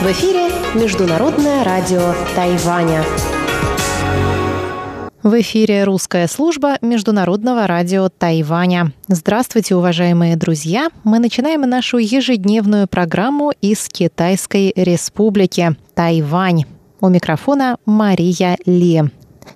[0.00, 3.04] В эфире Международное радио Тайваня.
[5.22, 8.92] В эфире русская служба Международного радио Тайваня.
[9.06, 10.88] Здравствуйте, уважаемые друзья!
[11.04, 16.64] Мы начинаем нашу ежедневную программу из Китайской Республики Тайвань.
[17.00, 19.04] У микрофона Мария Ли.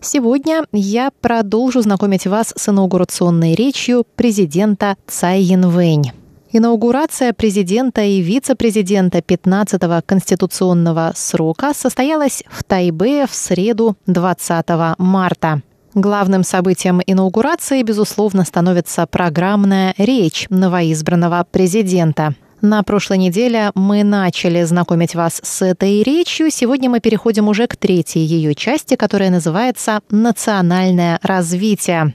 [0.01, 6.13] Сегодня я продолжу знакомить вас с инаугурационной речью президента Цай Янвэнь.
[6.51, 14.67] Инаугурация президента и вице-президента 15-го конституционного срока состоялась в Тайбе в среду 20
[14.99, 15.63] марта.
[15.95, 25.15] Главным событием инаугурации, безусловно, становится программная речь новоизбранного президента– на прошлой неделе мы начали знакомить
[25.15, 26.51] вас с этой речью.
[26.51, 32.15] Сегодня мы переходим уже к третьей ее части, которая называется «Национальное развитие».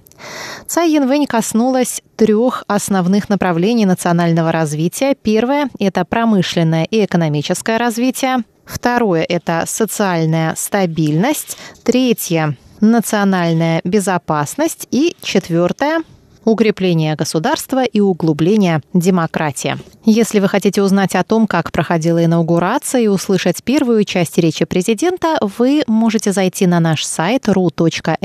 [0.68, 5.16] Цай Янвэнь коснулась трех основных направлений национального развития.
[5.22, 8.38] Первое– это промышленное и экономическое развитие.
[8.66, 11.58] Второе– это социальная стабильность.
[11.84, 14.88] Третье– национальная безопасность.
[14.92, 16.04] И четвертое
[16.45, 19.77] укрепление государства и углубление демократии.
[20.05, 25.37] Если вы хотите узнать о том, как проходила инаугурация и услышать первую часть речи президента,
[25.59, 28.19] вы можете зайти на наш сайт ru.rti.org.tw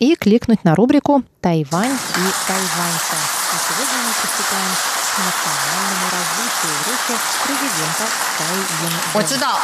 [0.00, 3.16] и кликнуть на рубрику «Тайвань и тайваньцы».
[3.54, 4.72] И сегодня мы приступаем
[5.14, 7.14] к национальному развитию речи
[7.46, 8.04] президента
[8.36, 9.14] Цай Янвэнь.
[9.14, 9.60] 我知道，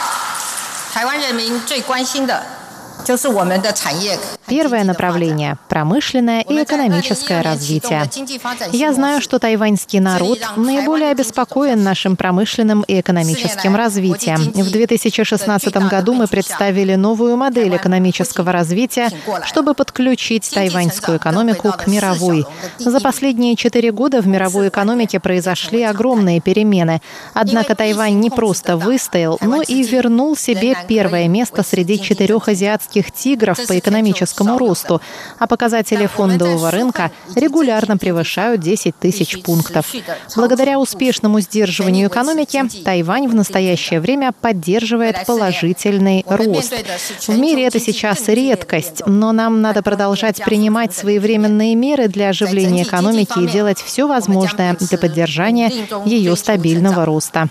[0.94, 2.40] 台湾人民最关心的
[4.47, 8.09] Первое направление– промышленное и экономическое развитие.
[8.71, 14.37] Я знаю, что тайваньский народ наиболее обеспокоен нашим промышленным и экономическим развитием.
[14.37, 19.09] В 2016 году мы представили новую модель экономического развития,
[19.43, 22.45] чтобы подключить тайваньскую экономику к мировой.
[22.79, 27.01] За последние четыре года в мировой экономике произошли огромные перемены.
[27.33, 33.11] Однако Тайвань не просто выстоял, но и вернул себе первое место среди четырех азиатских азиатских
[33.11, 35.01] тигров по экономическому росту,
[35.39, 39.93] а показатели фондового рынка регулярно превышают 10 тысяч пунктов.
[40.35, 46.73] Благодаря успешному сдерживанию экономики Тайвань в настоящее время поддерживает положительный рост.
[47.27, 53.39] В мире это сейчас редкость, но нам надо продолжать принимать своевременные меры для оживления экономики
[53.39, 55.71] и делать все возможное для поддержания
[56.05, 57.49] ее стабильного роста.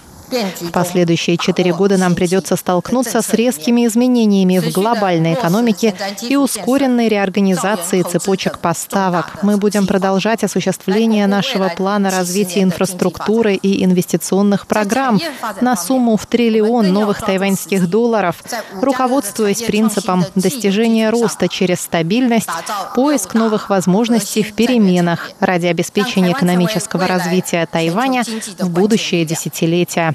[0.61, 7.09] В последующие четыре года нам придется столкнуться с резкими изменениями в глобальной экономике и ускоренной
[7.09, 9.43] реорганизацией цепочек поставок.
[9.43, 15.21] Мы будем продолжать осуществление нашего плана развития инфраструктуры и инвестиционных программ
[15.61, 18.43] на сумму в триллион новых тайваньских долларов,
[18.81, 22.49] руководствуясь принципом достижения роста через стабильность,
[22.95, 28.25] поиск новых возможностей в переменах ради обеспечения экономического развития Тайваня
[28.59, 30.15] в будущее десятилетия.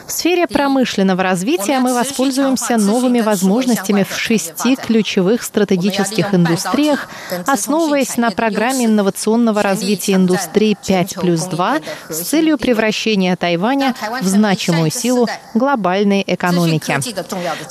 [0.11, 7.07] В сфере промышленного развития мы воспользуемся новыми возможностями в шести ключевых стратегических индустриях,
[7.47, 11.77] основываясь на программе инновационного развития индустрии 5 плюс 2
[12.09, 16.99] с целью превращения Тайваня в значимую силу глобальной экономики.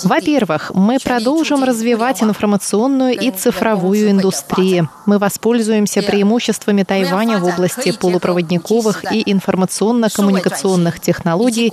[0.03, 4.89] Во-первых, мы продолжим развивать информационную и цифровую индустрии.
[5.05, 11.71] Мы воспользуемся преимуществами Тайваня в области полупроводниковых и информационно-коммуникационных технологий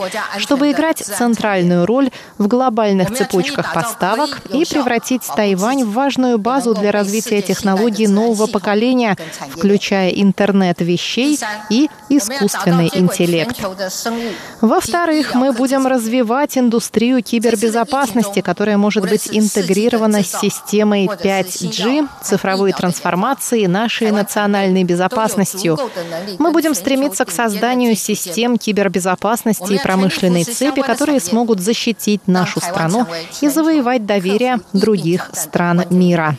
[0.56, 6.91] чтобы играть центральную роль в глобальных цепочках поставок и превратить Тайвань в важную базу для
[6.91, 9.15] развития технологий нового поколения,
[9.49, 13.57] включая интернет вещей и искусственный интеллект.
[14.61, 23.65] Во-вторых, мы будем развивать индустрию кибербезопасности, которая может быть интегрирована с системой 5G, цифровой трансформации,
[23.65, 25.77] нашей национальной безопасностью.
[26.39, 32.59] Мы будем стремиться к созданию систем кибербезопасности и промышленности промышленной цепи, которые смогут защитить нашу
[32.59, 33.05] страну
[33.41, 36.37] и завоевать доверие других стран мира.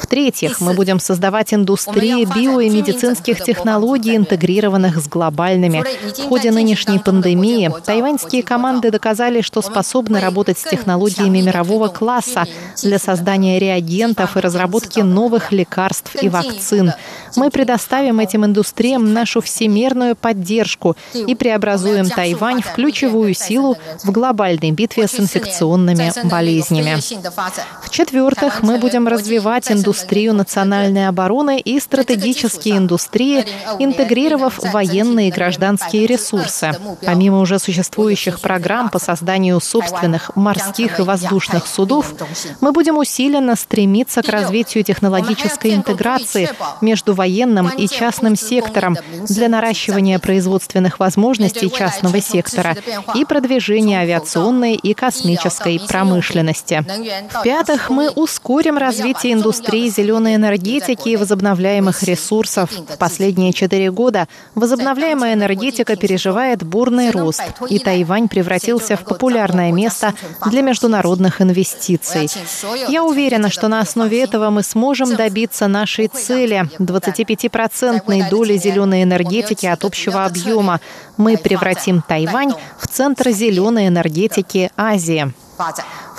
[0.00, 5.84] В-третьих, мы будем создавать индустрии био- и медицинских технологий, интегрированных с глобальными.
[6.16, 12.46] В ходе нынешней пандемии тайваньские команды доказали, что способны работать с технологиями мирового класса
[12.82, 16.92] для создания реагентов и разработки новых лекарств и вакцин.
[17.36, 24.70] Мы предоставим этим индустриям нашу всемирную поддержку и преобразуем Тайвань в ключевую силу в глобальной
[24.70, 26.96] битве с инфекционными болезнями.
[27.84, 29.89] В-четвертых, мы будем развивать индустрию
[30.32, 33.44] национальной обороны и стратегические индустрии,
[33.78, 36.72] интегрировав военные и гражданские ресурсы.
[37.04, 42.14] Помимо уже существующих программ по созданию собственных морских и воздушных судов,
[42.60, 46.50] мы будем усиленно стремиться к развитию технологической интеграции
[46.80, 48.96] между военным и частным сектором
[49.28, 52.76] для наращивания производственных возможностей частного сектора
[53.14, 56.84] и продвижения авиационной и космической промышленности.
[57.32, 62.70] В-пятых, мы ускорим развитие индустрии зеленой энергетики и возобновляемых ресурсов.
[62.70, 70.14] В последние четыре года возобновляемая энергетика переживает бурный рост, и Тайвань превратился в популярное место
[70.46, 72.28] для международных инвестиций.
[72.88, 79.66] Я уверена, что на основе этого мы сможем добиться нашей цели– 25% доли зеленой энергетики
[79.66, 80.80] от общего объема.
[81.16, 85.32] Мы превратим Тайвань в центр зеленой энергетики Азии.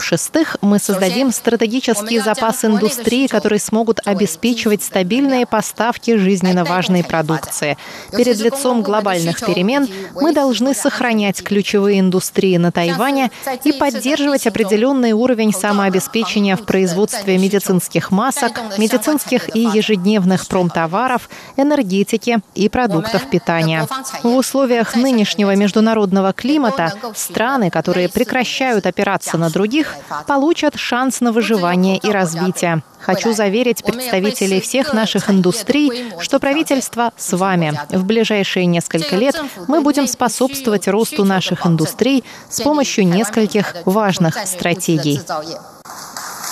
[0.02, 7.78] В-шестых, мы создадим стратегический запас индустрии, которые смогут обеспечивать стабильные поставки жизненно важной продукции.
[8.12, 13.30] Перед лицом глобальных перемен мы должны сохранять ключевые индустрии на Тайване
[13.64, 22.70] и поддерживать определенный уровень самообеспечения в производстве медицинских масок, медицинских и ежедневных промтоваров, энергетики и
[22.70, 23.88] продуктов питания.
[24.24, 29.91] В условиях нынешнего международного климата страны, которые прекращают опираться на других,
[30.28, 32.84] получат шанс на выживание и развитие.
[33.00, 37.80] Хочу заверить представителей всех наших индустрий, что правительство с вами.
[37.90, 39.36] В ближайшие несколько лет
[39.68, 45.22] мы будем способствовать росту наших индустрий с помощью нескольких важных стратегий.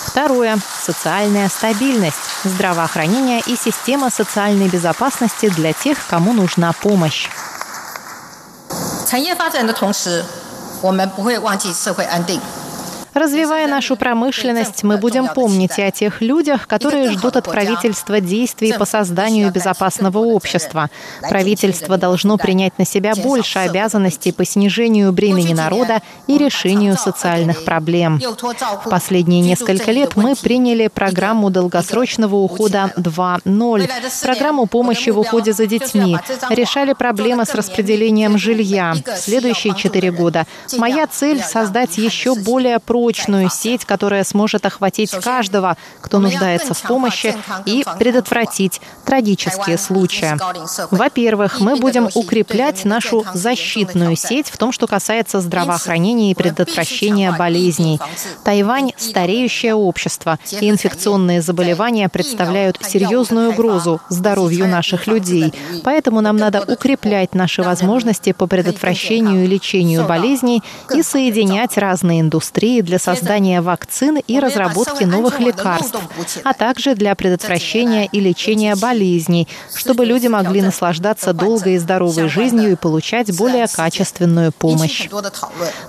[0.06, 0.58] Второе.
[0.82, 7.28] Социальная стабильность, здравоохранение и система социальной безопасности для тех, кому нужна помощь.
[13.14, 18.72] Развивая нашу промышленность, мы будем помнить и о тех людях, которые ждут от правительства действий
[18.72, 20.90] по созданию безопасного общества.
[21.28, 28.20] Правительство должно принять на себя больше обязанностей по снижению бремени народа и решению социальных проблем.
[28.20, 33.90] В последние несколько лет мы приняли программу долгосрочного ухода 2.0,
[34.22, 36.16] программу помощи в уходе за детьми,
[36.48, 38.94] решали проблемы с распределением жилья.
[39.04, 40.46] В следующие четыре года
[40.78, 46.82] моя цель— создать еще более про прочную сеть, которая сможет охватить каждого, кто нуждается в
[46.82, 50.36] помощи, и предотвратить трагические случаи.
[50.90, 57.98] Во-первых, мы будем укреплять нашу защитную сеть в том, что касается здравоохранения и предотвращения болезней.
[58.44, 65.54] Тайвань– стареющее общество, и инфекционные заболевания представляют серьезную угрозу здоровью наших людей.
[65.84, 70.62] Поэтому нам надо укреплять наши возможности по предотвращению и лечению болезней
[70.94, 75.96] и соединять разные индустрии для создания вакцин и разработки новых лекарств,
[76.42, 79.46] а также для предотвращения и лечения болезней,
[79.76, 85.08] чтобы люди могли наслаждаться долгой и здоровой жизнью и получать более качественную помощь.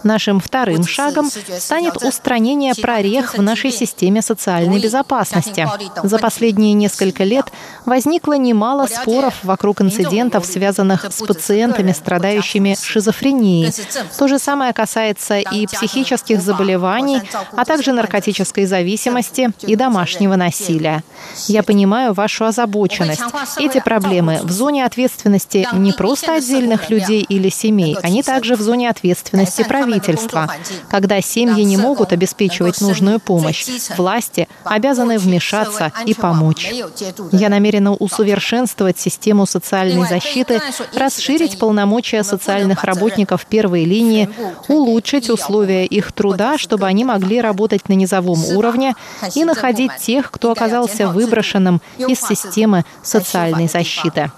[0.04, 5.68] Нашим вторым шагом станет устранение прорех в нашей системе социальной безопасности.
[6.04, 7.46] За последние несколько лет
[7.88, 13.74] возникло немало споров вокруг инцидентов, связанных с пациентами, страдающими шизофренией.
[14.20, 17.22] То же самое касается и психических заболеваний, заболеваний,
[17.56, 21.04] а также наркотической зависимости и домашнего насилия.
[21.48, 23.22] Я понимаю вашу озабоченность.
[23.58, 28.90] Эти проблемы в зоне ответственности не просто отдельных людей или семей, они также в зоне
[28.90, 30.52] ответственности правительства.
[30.90, 33.66] Когда семьи не могут обеспечивать нужную помощь,
[33.98, 36.72] власти обязаны вмешаться и помочь.
[37.32, 40.62] Я намерена усовершенствовать систему социальной защиты,
[40.94, 44.30] расширить полномочия социальных работников первой линии,
[44.68, 48.96] улучшить условия их труда, чтобы чтобы они могли работать на низовом уровне
[49.36, 54.32] и находить тех, кто оказался выброшенным из системы социальной защиты.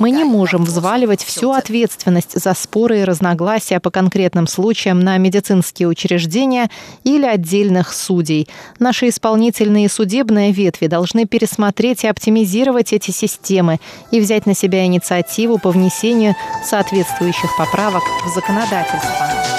[0.00, 5.88] Мы не можем взваливать всю ответственность за споры и разногласия по конкретным случаям на медицинские
[5.88, 6.70] учреждения
[7.04, 8.48] или отдельных судей.
[8.78, 13.80] Наши исполнительные и судебные ветви должны пересмотреть и оптимизировать эти системы
[14.10, 19.55] и взять на себя инициативу по внесению соответствующих поправок в законодательство.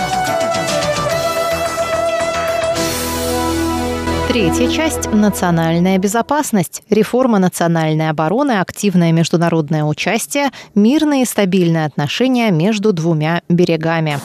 [4.27, 12.91] Третья часть– национальная безопасность, реформа национальной обороны, активное международное участие, мирные и стабильные отношения между
[12.91, 14.19] двумя берегами.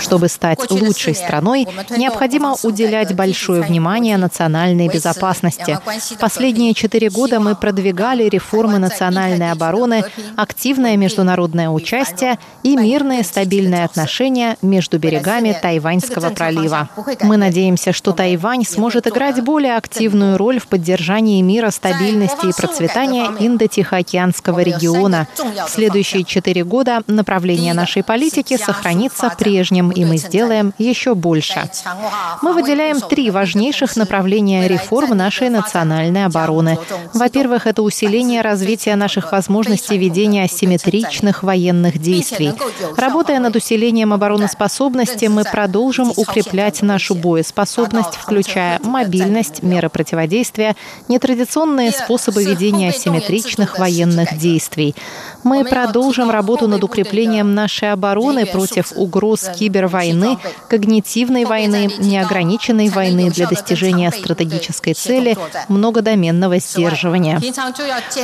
[0.00, 5.78] Чтобы стать лучшей страной, необходимо уделять большое внимание национальной безопасности.
[6.20, 10.04] Последние четыре года мы продвигали реформы национальной обороны,
[10.36, 16.88] активное международное участие и мирные стабильные отношения между берегами Тайваньского пролива.
[17.22, 23.30] Мы надеемся, что Тайвань сможет играть более активную роль в поддержании мира, стабильности и процветания
[23.38, 25.26] Индо-Тихоокеанского региона.
[25.36, 31.70] В следующие четыре года направление нашей политики сохранится прежним, и мы сделаем еще больше.
[32.42, 36.78] Мы выделяем три важнейших направления реформ нашей национальной обороны.
[37.14, 42.52] Во-первых, это усиление развития наших возможностей ведения асимметричных военных действий.
[42.96, 50.76] Работая над усилением обороноспособности, мы продолжим укреплять нашу боеспособность, включая мобильность, меры противодействия,
[51.08, 54.94] нетрадиционные способы ведения асимметричных военных действий.
[55.44, 63.46] Мы продолжим работу над укреплением нашей обороны против угроз кибервойны, когнитивной войны, неограниченной войны для
[63.46, 65.36] достижения стратегической цели
[65.68, 67.40] многодоменного сдерживания.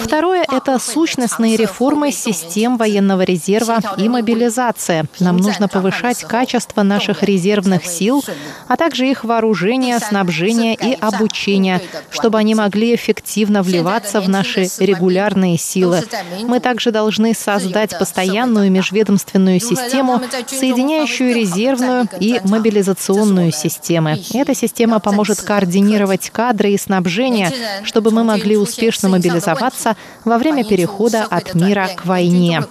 [0.02, 5.06] Второе– это сущностные реформы систем военного резерва и мобилизация.
[5.20, 8.24] Нам нужно повышать качество наших резервных сил,
[8.68, 11.80] а также их вооружения, снабжения и обучения,
[12.10, 16.02] чтобы они могли эффективно вливаться в наши регулярные силы.
[16.42, 24.18] Мы также должны должны создать постоянную межведомственную систему, соединяющую резервную и мобилизационную системы.
[24.32, 27.52] Эта система поможет координировать кадры и снабжение,
[27.84, 32.62] чтобы мы могли успешно мобилизоваться во время перехода от мира к войне.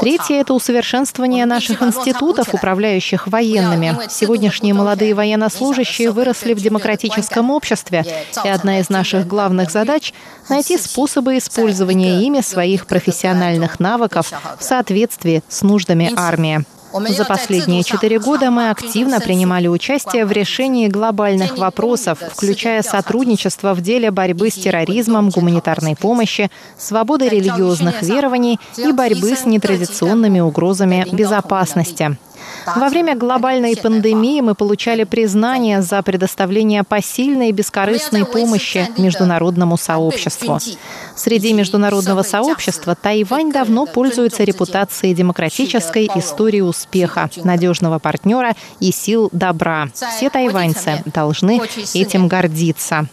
[0.00, 3.98] Третье– это усовершенствование наших институтов, управляющих военными.
[4.08, 8.04] Сегодняшние молодые военнослужащие выросли в демократическом обществе,
[8.44, 10.12] и одна из наших главных задач–
[10.48, 16.64] найти способы использования ими своих профессиональных навыков в соответствии с нуждами армии.
[16.92, 23.80] За последние четыре года мы активно принимали участие в решении глобальных вопросов, включая сотрудничество в
[23.80, 32.16] деле борьбы с терроризмом, гуманитарной помощи, свободы религиозных верований и борьбы с нетрадиционными угрозами безопасности.
[32.76, 40.58] Во время глобальной пандемии мы получали признание за предоставление посильной и бескорыстной помощи международному сообществу.
[41.16, 49.88] Среди международного сообщества Тайвань давно пользуется репутацией демократической истории успеха, надежного партнера и сил добра.
[50.16, 51.60] Все тайваньцы должны
[51.94, 53.06] этим гордиться.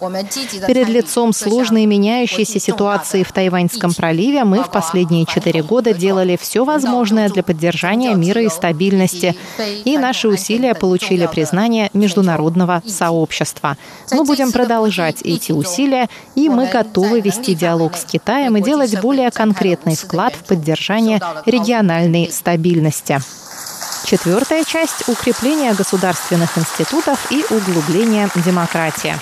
[0.68, 6.38] Перед лицом сложной и меняющейся ситуации в Тайваньском проливе мы в последние четыре года делали
[6.40, 9.17] все возможное для поддержания мира и стабильности,
[9.86, 13.78] и наши усилия получили признание международного сообщества.
[14.12, 19.32] Мы будем продолжать эти усилия, и мы готовы вести диалог с Китаем и делать более
[19.32, 23.20] конкретный вклад в поддержание региональной стабильности.
[24.06, 29.16] Четвертая часть– укрепление государственных институтов и углубление демократии.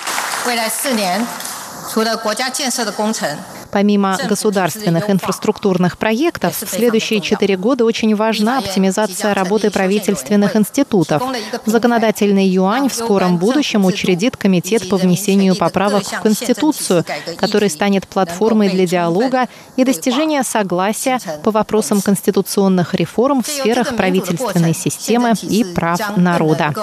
[3.75, 11.21] Помимо государственных инфраструктурных проектов, в следующие четыре года очень важна оптимизация работы правительственных институтов.
[11.65, 17.03] Законодательный юань в скором будущем учредит комитет по внесению поправок в Конституцию,
[17.35, 24.73] который станет платформой для диалога и достижения согласия по вопросам конституционных реформ в сферах правительственной
[24.73, 26.73] системы и прав народа.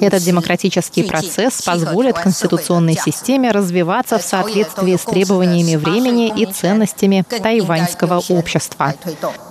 [0.00, 7.24] Этот демократический процесс позволит конституционной системе развиваться в соответствии с требованиями времени правилами и ценностями
[7.28, 8.94] тайваньского общества.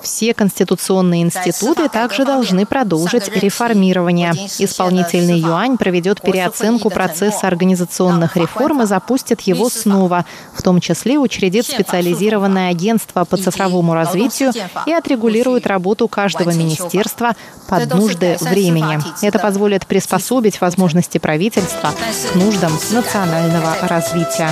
[0.01, 4.33] Все конституционные институты также должны продолжить реформирование.
[4.59, 11.65] Исполнительный юань проведет переоценку процесса организационных реформ и запустит его снова, в том числе учредит
[11.65, 14.51] специализированное агентство по цифровому развитию
[14.85, 17.35] и отрегулирует работу каждого министерства
[17.67, 18.99] под нужды времени.
[19.21, 21.91] Это позволит приспособить возможности правительства
[22.31, 24.51] к нуждам национального развития.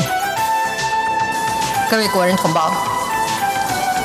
[1.90, 2.72] 各位国人同胞，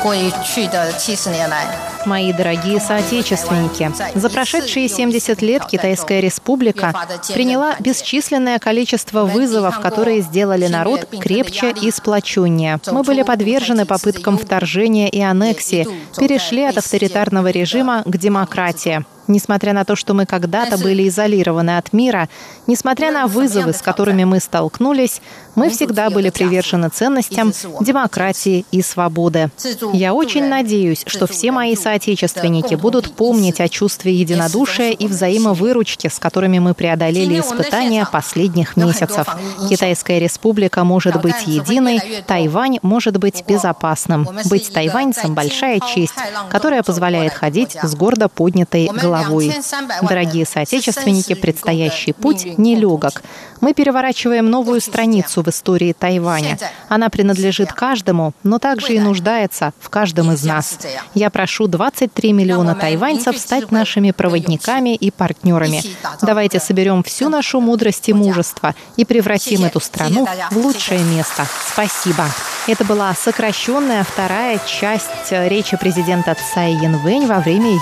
[0.02, 0.14] 过
[0.44, 1.66] 去的七十年来。
[2.06, 6.94] Мои дорогие соотечественники, за прошедшие 70 лет Китайская республика
[7.34, 12.80] приняла бесчисленное количество вызовов, которые сделали народ крепче и сплоченнее.
[12.90, 15.86] Мы были подвержены попыткам вторжения и аннексии,
[16.16, 19.04] перешли от авторитарного режима к демократии.
[19.27, 22.29] Несмотря на то, что мы когда-то были изолированы от мира,
[22.67, 25.21] несмотря на вызовы, с которыми мы столкнулись,
[25.55, 27.51] мы всегда были привержены ценностям
[27.81, 29.49] демократии и свободы.
[29.93, 36.19] Я очень надеюсь, что все мои соотечественники будут помнить о чувстве единодушия и взаимовыручки, с
[36.19, 39.27] которыми мы преодолели испытания последних месяцев.
[39.69, 44.27] Китайская республика может быть единой, Тайвань может быть безопасным.
[44.45, 46.13] Быть тайваньцем– большая честь,
[46.49, 49.53] которая позволяет ходить с гордо поднятой головой головой.
[50.01, 53.21] Дорогие соотечественники, предстоящий путь нелегок.
[53.61, 56.57] Мы переворачиваем новую страницу в истории Тайваня.
[56.89, 60.77] Она принадлежит каждому, но также и нуждается в каждом из нас.
[61.13, 65.81] Я прошу 23 миллиона тайваньцев стать нашими проводниками и партнерами.
[66.21, 71.45] Давайте соберем всю нашу мудрость и мужество и превратим эту страну в лучшее место.
[71.71, 72.25] Спасибо.
[72.67, 77.79] Это была сокращенная вторая часть речи президента Цай Янвэнь во время ее